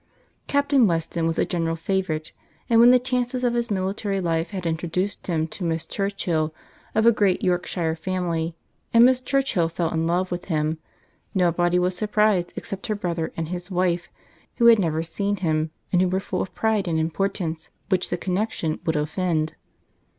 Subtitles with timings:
[0.47, 2.31] Captain Weston was a general favourite;
[2.71, 6.55] and when the chances of his military life had introduced him to Miss Churchill,
[6.95, 8.55] of a great Yorkshire family,
[8.95, 10.79] and Miss Churchill fell in love with him,
[11.35, 14.09] nobody was surprized, except her brother and his wife,
[14.57, 18.17] who had never seen him, and who were full of pride and importance, which the
[18.17, 19.53] connexion would offend.